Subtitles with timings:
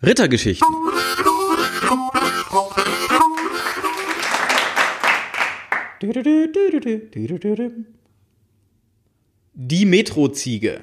[0.00, 0.68] Rittergeschichten.
[9.54, 10.80] Die Metroziege.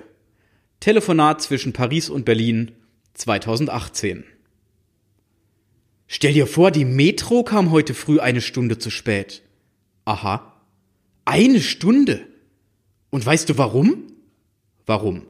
[0.81, 2.73] Telefonat zwischen Paris und Berlin
[3.13, 4.25] 2018.
[6.07, 9.43] Stell dir vor, die Metro kam heute früh eine Stunde zu spät.
[10.03, 10.61] Aha.
[11.23, 12.27] Eine Stunde.
[13.11, 14.07] Und weißt du warum?
[14.85, 15.25] Warum?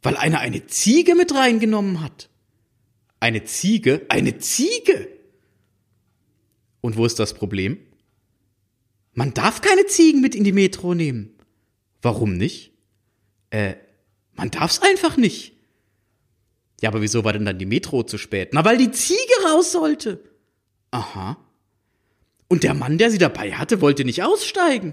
[0.00, 2.28] Weil einer eine Ziege mit reingenommen hat.
[3.24, 4.02] Eine Ziege?
[4.10, 5.08] Eine Ziege!
[6.82, 7.78] Und wo ist das Problem?
[9.14, 11.34] Man darf keine Ziegen mit in die Metro nehmen.
[12.02, 12.72] Warum nicht?
[13.48, 13.76] Äh,
[14.34, 15.54] man darf's einfach nicht.
[16.82, 18.50] Ja, aber wieso war denn dann die Metro zu spät?
[18.52, 20.20] Na, weil die Ziege raus sollte.
[20.90, 21.38] Aha.
[22.48, 24.92] Und der Mann, der sie dabei hatte, wollte nicht aussteigen.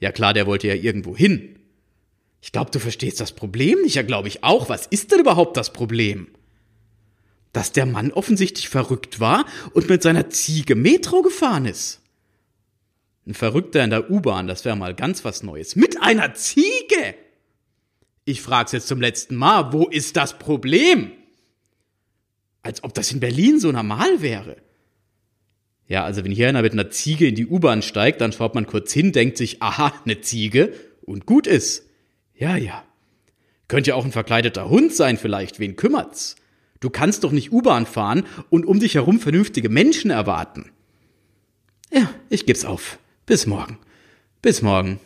[0.00, 1.58] Ja klar, der wollte ja irgendwo hin.
[2.40, 3.96] Ich glaube, du verstehst das Problem nicht.
[3.96, 4.70] Ja, glaube ich auch.
[4.70, 6.28] Was ist denn überhaupt das Problem?
[7.52, 12.00] Dass der Mann offensichtlich verrückt war und mit seiner Ziege Metro gefahren ist.
[13.26, 15.76] Ein Verrückter in der U-Bahn, das wäre mal ganz was Neues.
[15.76, 17.14] Mit einer Ziege!
[18.24, 21.12] Ich frag's jetzt zum letzten Mal, wo ist das Problem?
[22.62, 24.56] Als ob das in Berlin so normal wäre.
[25.88, 28.66] Ja, also wenn hier einer mit einer Ziege in die U-Bahn steigt, dann schaut man
[28.66, 30.72] kurz hin, denkt sich, aha, eine Ziege
[31.04, 31.84] und gut ist.
[32.34, 32.84] Ja, ja.
[33.68, 36.36] Könnte ja auch ein verkleideter Hund sein vielleicht, wen kümmert's?
[36.82, 40.72] Du kannst doch nicht U-Bahn fahren und um dich herum vernünftige Menschen erwarten.
[41.92, 42.98] Ja, ich geb's auf.
[43.24, 43.78] Bis morgen.
[44.42, 44.98] Bis morgen.